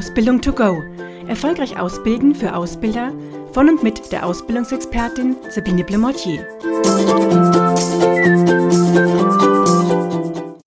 [0.00, 0.82] Ausbildung to go.
[1.28, 3.12] Erfolgreich ausbilden für Ausbilder
[3.52, 6.40] von und mit der Ausbildungsexpertin Sabine Blemortier.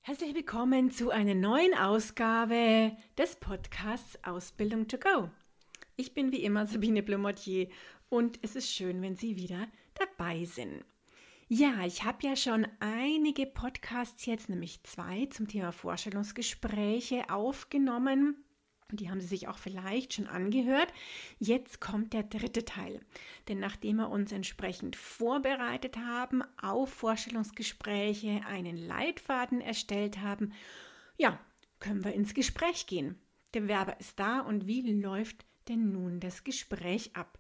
[0.03, 5.31] Herzlich willkommen zu einer neuen Ausgabe des Podcasts Ausbildung to go.
[5.95, 7.69] Ich bin wie immer Sabine Blemortier
[8.09, 10.85] und es ist schön, wenn Sie wieder dabei sind.
[11.47, 18.42] Ja, ich habe ja schon einige Podcasts jetzt, nämlich zwei zum Thema Vorstellungsgespräche aufgenommen.
[18.95, 20.93] Die haben Sie sich auch vielleicht schon angehört.
[21.39, 23.01] Jetzt kommt der dritte Teil.
[23.47, 30.53] Denn nachdem wir uns entsprechend vorbereitet haben auf Vorstellungsgespräche, einen Leitfaden erstellt haben,
[31.17, 31.39] ja,
[31.79, 33.17] können wir ins Gespräch gehen.
[33.53, 37.39] Der Werber ist da und wie läuft denn nun das Gespräch ab?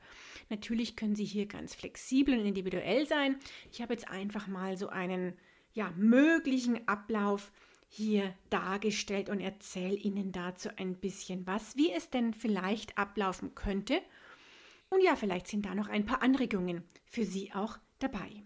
[0.49, 3.37] Natürlich können Sie hier ganz flexibel und individuell sein.
[3.71, 5.33] Ich habe jetzt einfach mal so einen
[5.73, 7.51] ja, möglichen Ablauf
[7.95, 14.01] hier dargestellt und erzähle Ihnen dazu ein bisschen was, wie es denn vielleicht ablaufen könnte.
[14.89, 18.43] Und ja, vielleicht sind da noch ein paar Anregungen für Sie auch dabei.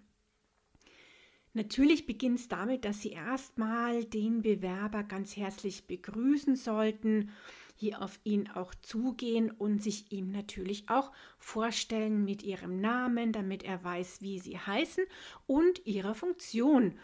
[1.53, 7.31] Natürlich beginnt es damit, dass Sie erstmal den Bewerber ganz herzlich begrüßen sollten
[7.77, 13.63] hier auf ihn auch zugehen und sich ihm natürlich auch vorstellen mit ihrem Namen, damit
[13.63, 15.05] er weiß, wie sie heißen
[15.45, 16.97] und ihrer Funktion.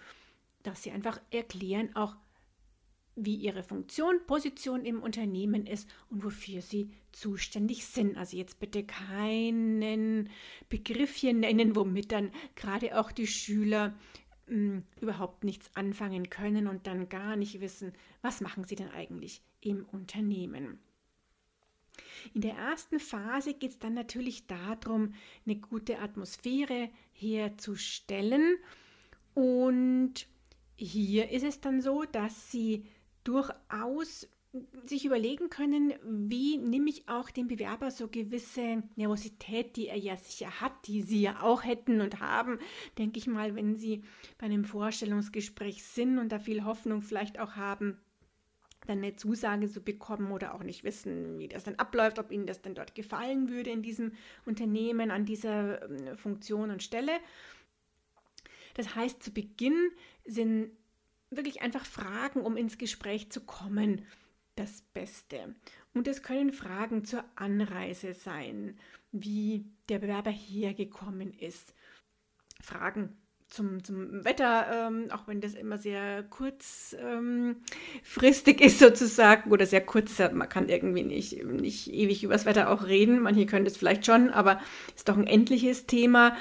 [0.63, 2.15] Dass sie einfach erklären, auch
[3.15, 8.17] wie ihre Funktion, Position im Unternehmen ist und wofür sie zuständig sind.
[8.17, 10.29] Also jetzt bitte keinen
[10.69, 13.93] Begriff hier nennen, womit dann gerade auch die Schüler
[14.47, 18.91] mh, hm, überhaupt nichts anfangen können und dann gar nicht wissen, was machen sie denn
[18.91, 20.79] eigentlich im Unternehmen.
[22.33, 25.13] In der ersten Phase geht es dann natürlich darum,
[25.45, 28.57] eine gute Atmosphäre herzustellen.
[29.35, 30.27] Und
[30.75, 32.85] hier ist es dann so, dass Sie
[33.23, 34.27] durchaus
[34.85, 40.15] sich überlegen können, wie nehme ich auch dem Bewerber so gewisse Nervosität, die er ja
[40.15, 42.59] sicher hat, die Sie ja auch hätten und haben,
[42.99, 44.03] denke ich mal, wenn Sie
[44.37, 47.97] bei einem Vorstellungsgespräch sind und da viel Hoffnung vielleicht auch haben,
[48.85, 52.45] dann eine Zusage zu bekommen oder auch nicht wissen, wie das dann abläuft, ob ihnen
[52.45, 54.11] das denn dort gefallen würde in diesem
[54.45, 57.13] Unternehmen, an dieser ähm, Funktion und Stelle.
[58.75, 59.91] Das heißt, zu Beginn
[60.25, 60.71] sind
[61.37, 64.05] wirklich einfach Fragen, um ins Gespräch zu kommen,
[64.55, 65.55] das Beste.
[65.93, 68.77] Und es können Fragen zur Anreise sein,
[69.11, 71.73] wie der Bewerber hergekommen ist.
[72.61, 73.17] Fragen
[73.53, 77.01] zum, zum Wetter, ähm, auch wenn das immer sehr kurzfristig
[78.61, 80.33] ähm, ist sozusagen oder sehr kurz ist.
[80.33, 83.19] Man kann irgendwie nicht, nicht ewig über das Wetter auch reden.
[83.19, 84.59] Manche können das vielleicht schon, aber
[84.95, 86.35] ist doch ein endliches Thema.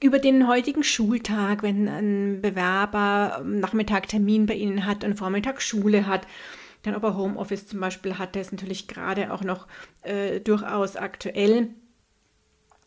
[0.00, 6.06] Über den heutigen Schultag, wenn ein Bewerber Nachmittag Termin bei Ihnen hat und Vormittag Schule
[6.06, 6.26] hat,
[6.82, 9.66] dann ob er Homeoffice zum Beispiel hat, der ist natürlich gerade auch noch
[10.02, 11.70] äh, durchaus aktuell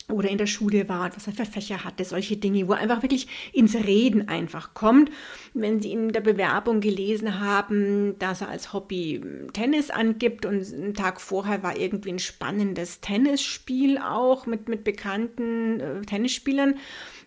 [0.10, 3.02] oder in der Schule war was er für Fächer hatte, solche Dinge, wo er einfach
[3.02, 5.12] wirklich ins Reden einfach kommt.
[5.54, 10.94] Wenn Sie in der Bewerbung gelesen haben, dass er als Hobby Tennis angibt und einen
[10.94, 16.76] Tag vorher war irgendwie ein spannendes Tennisspiel auch mit, mit bekannten äh, Tennisspielern,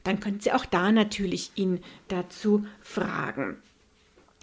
[0.05, 3.59] dann können Sie auch da natürlich ihn dazu fragen.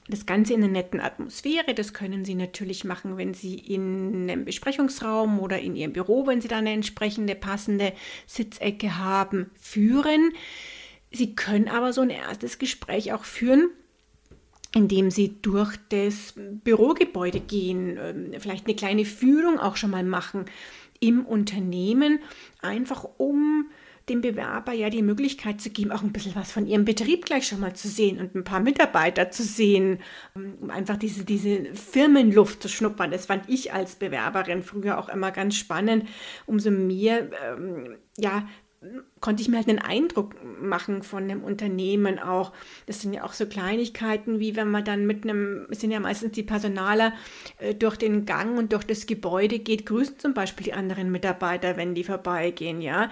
[0.09, 4.45] Das Ganze in einer netten Atmosphäre, das können Sie natürlich machen, wenn Sie in einem
[4.45, 7.91] Besprechungsraum oder in Ihrem Büro, wenn Sie da eine entsprechende passende
[8.25, 10.31] Sitzecke haben, führen.
[11.11, 13.69] Sie können aber so ein erstes Gespräch auch führen,
[14.73, 20.45] indem Sie durch das Bürogebäude gehen, ähm, vielleicht eine kleine Führung auch schon mal machen
[20.99, 22.19] im Unternehmen,
[22.61, 23.69] einfach um
[24.09, 27.47] dem Bewerber ja die Möglichkeit zu geben, auch ein bisschen was von ihrem Betrieb gleich
[27.47, 29.99] schon mal zu sehen und ein paar Mitarbeiter zu sehen,
[30.33, 33.11] um einfach diese, diese Firmenluft zu schnuppern.
[33.11, 36.07] Das fand ich als Bewerberin früher auch immer ganz spannend.
[36.45, 38.47] Umso mehr ähm, ja,
[39.21, 42.53] konnte ich mir halt einen Eindruck machen von einem Unternehmen auch.
[42.85, 45.99] Das sind ja auch so Kleinigkeiten, wie wenn man dann mit einem, es sind ja
[45.99, 47.13] meistens die Personaler,
[47.57, 51.75] äh, durch den Gang und durch das Gebäude geht, grüßen zum Beispiel die anderen Mitarbeiter,
[51.75, 53.09] wenn die vorbeigehen, ja.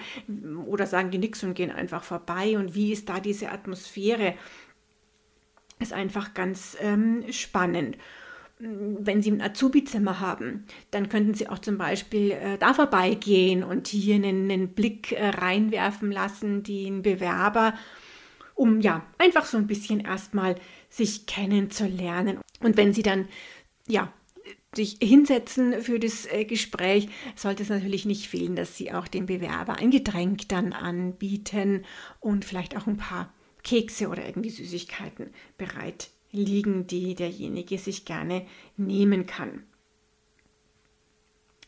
[0.67, 2.57] Oder sagen die nichts und gehen einfach vorbei.
[2.57, 4.35] Und wie ist da diese Atmosphäre?
[5.79, 7.97] Ist einfach ganz ähm, spannend
[8.57, 13.87] wenn Sie ein Azubi-Zimmer haben, dann könnten Sie auch zum Beispiel äh, da vorbeigehen und
[13.89, 17.73] hier einen, einen Blick äh, reinwerfen lassen, den Bewerber,
[18.53, 20.55] um ja einfach so ein bisschen erstmal
[20.89, 22.39] sich kennenzulernen.
[22.61, 23.27] Und wenn Sie dann
[23.87, 24.11] ja
[24.73, 29.25] sich hinsetzen für das äh, Gespräch, sollte es natürlich nicht fehlen, dass Sie auch dem
[29.25, 31.83] Bewerber ein Getränk dann anbieten
[32.21, 38.45] und vielleicht auch ein paar Kekse oder irgendwie Süßigkeiten bereit liegen, die derjenige sich gerne
[38.77, 39.63] nehmen kann.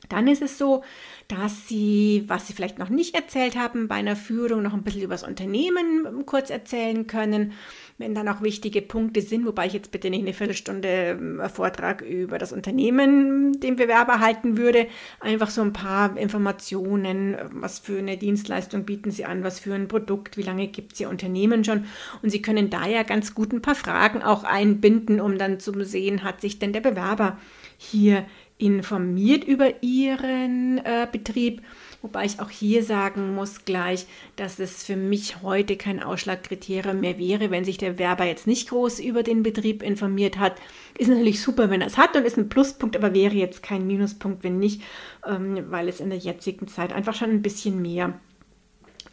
[0.09, 0.83] Dann ist es so,
[1.27, 5.01] dass Sie, was Sie vielleicht noch nicht erzählt haben, bei einer Führung noch ein bisschen
[5.01, 7.53] über das Unternehmen ähm, kurz erzählen können.
[7.97, 12.01] Wenn dann auch wichtige Punkte sind, wobei ich jetzt bitte nicht eine Viertelstunde ähm, Vortrag
[12.01, 14.87] über das Unternehmen dem Bewerber halten würde,
[15.19, 19.89] einfach so ein paar Informationen, was für eine Dienstleistung bieten Sie an, was für ein
[19.89, 21.85] Produkt, wie lange gibt es Ihr Unternehmen schon.
[22.21, 25.83] Und Sie können da ja ganz gut ein paar Fragen auch einbinden, um dann zu
[25.83, 27.37] sehen, hat sich denn der Bewerber
[27.77, 28.25] hier
[28.57, 31.61] informiert über ihren äh, Betrieb.
[32.01, 34.05] Wobei ich auch hier sagen muss gleich,
[34.35, 38.69] dass es für mich heute kein Ausschlagkriterium mehr wäre, wenn sich der Werber jetzt nicht
[38.69, 40.55] groß über den Betrieb informiert hat.
[40.97, 43.87] Ist natürlich super, wenn er es hat und ist ein Pluspunkt, aber wäre jetzt kein
[43.87, 44.81] Minuspunkt, wenn nicht,
[45.25, 48.19] ähm, weil es in der jetzigen Zeit einfach schon ein bisschen mehr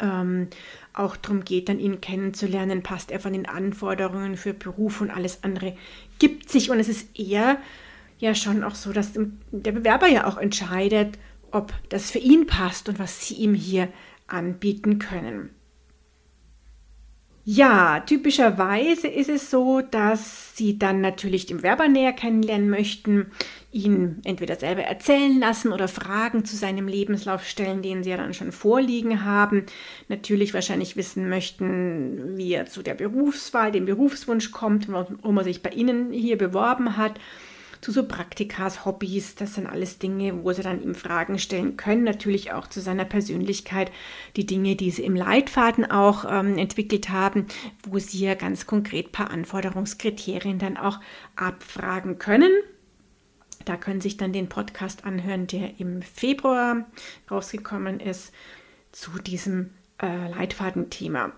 [0.01, 0.49] ähm,
[0.93, 5.43] auch darum geht, dann ihn kennenzulernen, passt er von den Anforderungen für Beruf und alles
[5.43, 5.77] andere
[6.19, 7.59] gibt sich und es ist eher
[8.25, 11.19] ja schon auch so, dass der Bewerber ja auch entscheidet,
[11.51, 13.89] ob das für ihn passt und was sie ihm hier
[14.27, 15.51] anbieten können.
[17.47, 23.33] Ja, typischerweise ist es so, dass Sie dann natürlich den Werber näher kennenlernen möchten,
[23.71, 28.33] ihn entweder selber erzählen lassen oder Fragen zu seinem Lebenslauf stellen, den Sie ja dann
[28.33, 29.67] schon vorliegen haben.
[30.09, 35.63] Natürlich wahrscheinlich wissen möchten, wie er zu der Berufswahl, dem Berufswunsch kommt, warum er sich
[35.63, 37.21] bei Ihnen hier beworben hat
[37.85, 39.35] zu so Praktikas, Hobbys.
[39.35, 42.03] Das sind alles Dinge, wo sie dann ihm Fragen stellen können.
[42.03, 43.93] Natürlich auch zu seiner Persönlichkeit,
[44.37, 47.47] die Dinge, die sie im Leitfaden auch ähm, entwickelt haben,
[47.87, 50.99] wo sie ja ganz konkret paar Anforderungskriterien dann auch
[51.37, 52.53] abfragen können.
[53.67, 56.87] Da können Sie sich dann den Podcast anhören, der im Februar
[57.31, 58.33] rausgekommen ist
[58.93, 59.71] zu diesem
[60.01, 61.33] äh, Leitfadenthema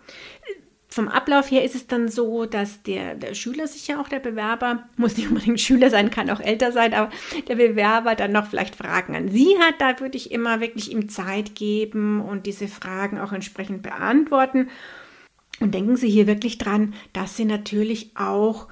[0.96, 4.18] vom Ablauf her ist es dann so, dass der, der Schüler sich ja auch der
[4.18, 7.10] Bewerber, muss nicht unbedingt Schüler sein, kann auch älter sein, aber
[7.48, 9.74] der Bewerber dann noch vielleicht Fragen an Sie hat.
[9.78, 14.70] Da würde ich immer wirklich ihm Zeit geben und diese Fragen auch entsprechend beantworten.
[15.60, 18.68] Und denken Sie hier wirklich dran, dass Sie natürlich auch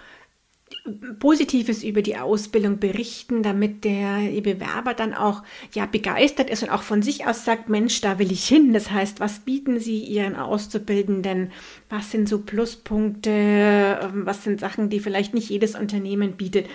[1.18, 5.42] Positives über die Ausbildung berichten, damit der Bewerber dann auch
[5.72, 8.72] ja begeistert ist und auch von sich aus sagt, Mensch, da will ich hin.
[8.72, 11.52] Das heißt, was bieten Sie Ihren Auszubildenden?
[11.88, 13.30] Was sind so Pluspunkte?
[13.30, 16.66] Ähm, was sind Sachen, die vielleicht nicht jedes Unternehmen bietet?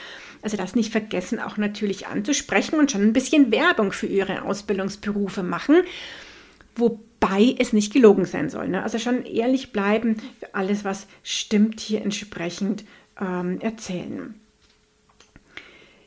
[0.42, 5.44] Also das nicht vergessen, auch natürlich anzusprechen und schon ein bisschen Werbung für Ihre Ausbildungsberufe
[5.44, 5.82] machen,
[6.76, 8.70] wobei es nicht gelogen sein soll.
[8.70, 8.82] Ne?
[8.82, 10.18] Also schon ehrlich bleiben
[10.54, 12.86] alles, was stimmt hier entsprechend
[13.20, 14.36] ähm, erzählen.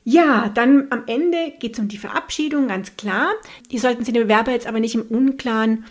[0.04, 3.32] Ja, dann am Ende geht es um die Verabschiedung, ganz klar.
[3.70, 5.84] Die sollten Sie den Bewerber jetzt aber nicht im Unklaren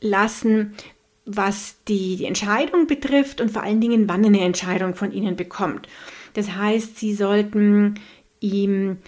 [0.00, 0.74] lassen,
[1.24, 5.88] was die, die Entscheidung betrifft und vor allen Dingen, wann eine Entscheidung von Ihnen bekommt.
[6.34, 7.94] Das heißt, Sie sollten
[8.40, 8.98] ihm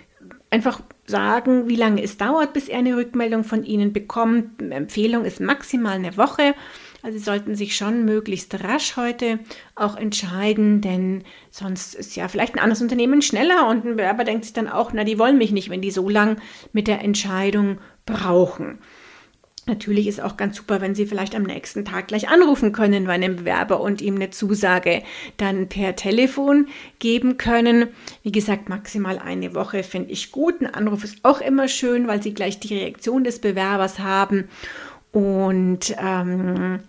[0.51, 4.63] einfach sagen, wie lange es dauert, bis er eine Rückmeldung von Ihnen bekommt.
[4.63, 6.55] Empfehlung ist maximal eine Woche.
[7.03, 9.39] Also Sie sollten sich schon möglichst rasch heute
[9.75, 14.45] auch entscheiden, denn sonst ist ja vielleicht ein anderes Unternehmen schneller und ein Bewerber denkt
[14.45, 16.37] sich dann auch, na, die wollen mich nicht, wenn die so lang
[16.73, 18.79] mit der Entscheidung brauchen.
[19.67, 23.13] Natürlich ist auch ganz super, wenn Sie vielleicht am nächsten Tag gleich anrufen können bei
[23.13, 25.03] einem Bewerber und ihm eine Zusage
[25.37, 26.67] dann per Telefon
[26.99, 27.89] geben können.
[28.23, 30.61] Wie gesagt, maximal eine Woche finde ich gut.
[30.61, 34.49] Ein Anruf ist auch immer schön, weil Sie gleich die Reaktion des Bewerbers haben.
[35.13, 36.81] Und ähm,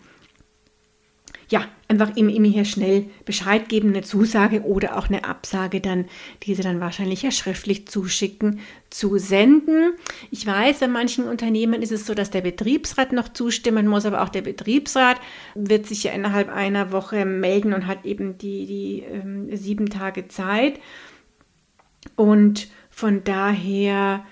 [1.51, 6.05] ja, einfach ihm, ihm hier schnell Bescheid geben, eine Zusage oder auch eine Absage dann,
[6.43, 9.93] diese dann wahrscheinlich ja schriftlich zuschicken, zu senden.
[10.31, 14.21] Ich weiß, bei manchen Unternehmen ist es so, dass der Betriebsrat noch zustimmen muss, aber
[14.21, 15.19] auch der Betriebsrat
[15.53, 20.29] wird sich ja innerhalb einer Woche melden und hat eben die, die ähm, sieben Tage
[20.29, 20.79] Zeit.
[22.15, 24.23] Und von daher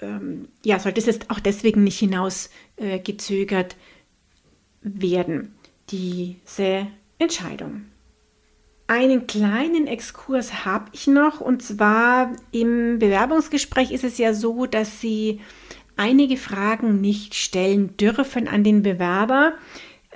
[0.00, 3.76] ähm, ja, sollte es jetzt auch deswegen nicht hinausgezögert äh,
[4.82, 5.54] werden
[5.90, 6.86] diese
[7.18, 7.86] Entscheidung.
[8.86, 15.00] Einen kleinen Exkurs habe ich noch und zwar im Bewerbungsgespräch ist es ja so, dass
[15.00, 15.40] Sie
[15.96, 19.52] einige Fragen nicht stellen dürfen an den Bewerber,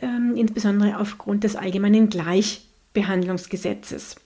[0.01, 0.07] äh,
[0.39, 4.17] insbesondere aufgrund des allgemeinen Gleichbehandlungsgesetzes.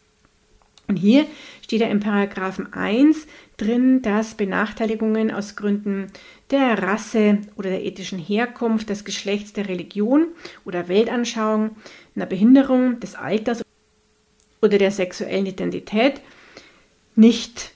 [0.89, 1.27] Und hier
[1.63, 3.27] steht ja im Paragraphen 1
[3.57, 6.13] drin, dass Benachteiligungen aus Gründen
[6.51, 10.27] der Rasse oder der ethischen Herkunft, des Geschlechts, der Religion
[10.65, 11.71] oder Weltanschauung,
[12.15, 13.63] einer Behinderung, des Alters
[14.63, 16.21] oder der sexuellen Identität
[17.17, 17.73] nicht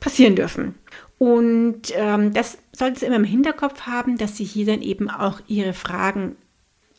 [0.00, 0.74] passieren dürfen.
[1.18, 5.40] Und ähm, das sollten Sie immer im Hinterkopf haben, dass Sie hier dann eben auch
[5.48, 6.36] Ihre Fragen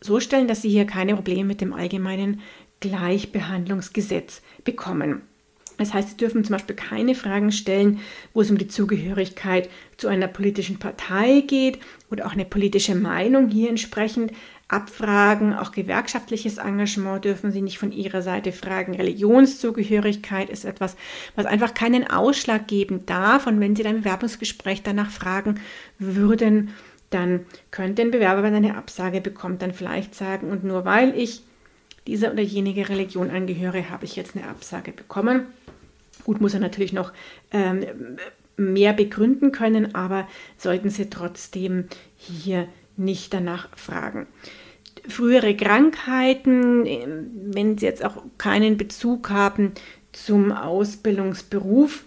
[0.01, 2.41] so stellen, dass Sie hier keine Probleme mit dem allgemeinen
[2.79, 5.21] Gleichbehandlungsgesetz bekommen.
[5.79, 8.01] Das heißt, Sie dürfen zum Beispiel keine Fragen stellen,
[8.33, 11.79] wo es um die Zugehörigkeit zu einer politischen Partei geht
[12.12, 14.33] oder auch eine politische Meinung hier entsprechend
[14.67, 15.53] abfragen.
[15.53, 18.93] Auch gewerkschaftliches Engagement dürfen Sie nicht von Ihrer Seite fragen.
[18.93, 20.98] Religionszugehörigkeit ist etwas,
[21.36, 23.48] was einfach keinen Ausschlag geben darf.
[23.48, 25.62] Und wenn Sie dann im Bewerbungsgespräch danach fragen
[25.98, 26.74] würden,
[27.09, 31.17] dann könnte ein Bewerber, wenn er eine Absage bekommt, dann vielleicht sagen, und nur weil
[31.17, 31.41] ich
[32.09, 35.45] dieser oder jenige Religion angehöre, habe ich jetzt eine Absage bekommen.
[36.23, 37.13] Gut, muss er natürlich noch
[37.51, 37.85] ähm,
[38.57, 41.85] mehr begründen können, aber sollten Sie trotzdem
[42.17, 44.25] hier nicht danach fragen.
[45.07, 46.85] Frühere Krankheiten,
[47.53, 49.73] wenn Sie jetzt auch keinen Bezug haben
[50.11, 52.03] zum Ausbildungsberuf,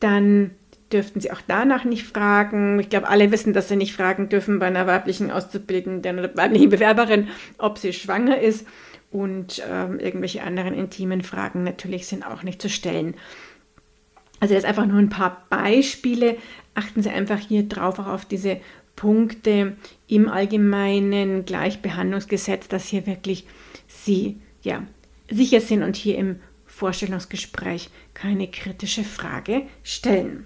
[0.00, 0.50] dann
[0.92, 2.80] dürften Sie auch danach nicht fragen.
[2.80, 6.70] Ich glaube, alle wissen, dass Sie nicht fragen dürfen bei einer weiblichen Auszubildenden oder weiblichen
[6.70, 8.66] Bewerberin, ob sie schwanger ist.
[9.14, 13.14] Und ähm, irgendwelche anderen intimen Fragen natürlich sind auch nicht zu stellen.
[14.40, 16.36] Also das einfach nur ein paar Beispiele.
[16.74, 18.60] Achten Sie einfach hier drauf, auch auf diese
[18.96, 19.76] Punkte
[20.08, 23.46] im allgemeinen Gleichbehandlungsgesetz, dass hier wirklich
[23.86, 24.82] Sie ja,
[25.30, 30.44] sicher sind und hier im Vorstellungsgespräch keine kritische Frage stellen.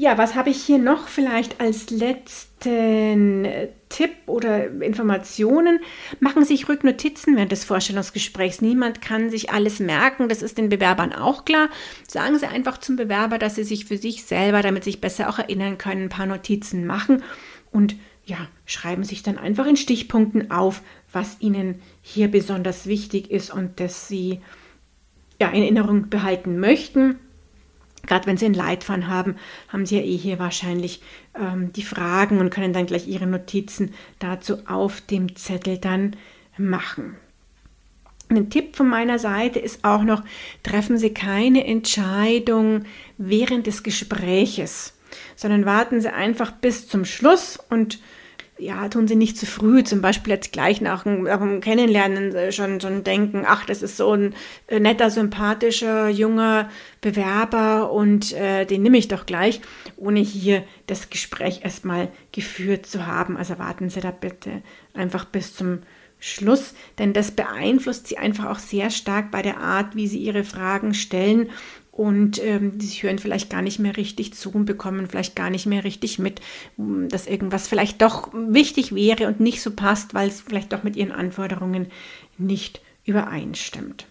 [0.00, 5.80] Ja, was habe ich hier noch vielleicht als letzten äh, Tipp oder Informationen?
[6.20, 8.60] Machen Sie sich Rücknotizen während des Vorstellungsgesprächs.
[8.60, 11.68] Niemand kann sich alles merken, das ist den Bewerbern auch klar.
[12.06, 15.28] Sagen Sie einfach zum Bewerber, dass Sie sich für sich selber, damit Sie sich besser
[15.28, 17.24] auch erinnern können, ein paar Notizen machen
[17.72, 23.52] und ja, schreiben sich dann einfach in Stichpunkten auf, was Ihnen hier besonders wichtig ist
[23.52, 24.42] und das Sie
[25.40, 27.18] ja, in Erinnerung behalten möchten.
[28.08, 29.36] Gerade wenn Sie einen Leitfaden haben,
[29.68, 31.02] haben Sie ja eh hier wahrscheinlich
[31.38, 36.16] ähm, die Fragen und können dann gleich Ihre Notizen dazu auf dem Zettel dann
[36.56, 37.16] machen.
[38.30, 40.22] Ein Tipp von meiner Seite ist auch noch,
[40.62, 42.86] treffen Sie keine Entscheidung
[43.18, 44.94] während des Gespräches,
[45.36, 48.00] sondern warten Sie einfach bis zum Schluss und
[48.58, 52.80] ja, tun sie nicht zu früh, zum Beispiel jetzt gleich nach dem, Kennenlernen äh, schon,
[52.80, 54.34] schon denken, ach, das ist so ein
[54.66, 56.68] äh, netter, sympathischer, junger
[57.00, 59.60] Bewerber und äh, den nehme ich doch gleich,
[59.96, 63.36] ohne hier das Gespräch erstmal geführt zu haben.
[63.36, 64.62] Also warten Sie da bitte
[64.94, 65.80] einfach bis zum
[66.20, 70.42] Schluss, denn das beeinflusst Sie einfach auch sehr stark bei der Art, wie Sie Ihre
[70.42, 71.50] Fragen stellen
[71.98, 75.66] und ähm, sie hören vielleicht gar nicht mehr richtig zu und bekommen vielleicht gar nicht
[75.66, 76.40] mehr richtig mit,
[76.76, 80.84] hm, dass irgendwas vielleicht doch wichtig wäre und nicht so passt, weil es vielleicht doch
[80.84, 81.88] mit ihren Anforderungen
[82.38, 84.06] nicht übereinstimmt.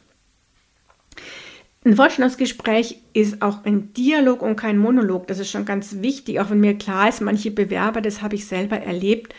[1.85, 5.27] Ein Vorstellungsgespräch ist auch ein Dialog und kein Monolog.
[5.27, 8.47] Das ist schon ganz wichtig, auch wenn mir klar ist, manche Bewerber, das habe ich
[8.47, 9.33] selber erlebt,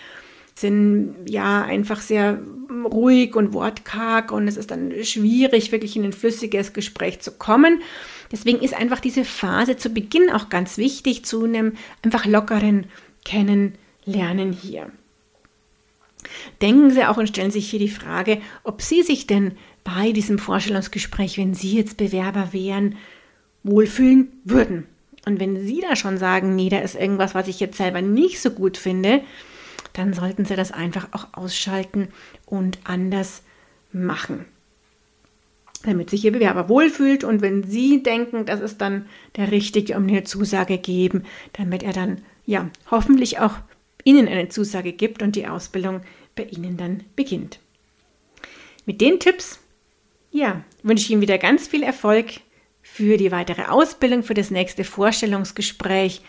[0.54, 2.38] sind ja einfach sehr
[2.70, 7.82] ruhig und wortkarg und es ist dann schwierig, wirklich in ein flüssiges Gespräch zu kommen.
[8.30, 12.87] Deswegen ist einfach diese Phase zu Beginn auch ganz wichtig zu einem einfach lockeren
[13.25, 14.90] Kennenlernen hier.
[16.61, 19.52] Denken Sie auch und stellen sich hier die Frage, ob Sie sich denn
[19.85, 22.97] bei diesem Vorstellungsgespräch, wenn Sie jetzt Bewerber wären,
[23.62, 24.87] wohlfühlen würden.
[25.25, 28.40] Und wenn Sie da schon sagen, nee, da ist irgendwas, was ich jetzt selber nicht
[28.40, 29.23] so gut finde,
[29.94, 32.08] dann sollten Sie das einfach auch ausschalten
[32.47, 33.42] und anders
[33.92, 34.44] machen
[35.85, 39.06] damit sich Ihr Bewerber wohlfühlt und wenn Sie denken, das ist dann
[39.37, 43.54] der Richtige, um eine Zusage geben, damit er dann ja hoffentlich auch
[44.04, 46.00] Ihnen eine Zusage gibt und die Ausbildung
[46.35, 47.61] bei Ihnen dann beginnt.
[48.87, 49.61] Mit den Tipps,
[50.30, 52.40] ja, wünsche ich Ihnen wieder ganz viel Erfolg
[52.82, 56.23] für die weitere Ausbildung, für das nächste Vorstellungsgespräch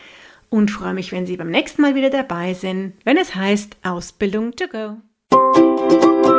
[0.49, 4.55] und freue mich, wenn Sie beim nächsten Mal wieder dabei sind, wenn es heißt Ausbildung
[4.55, 6.38] to go.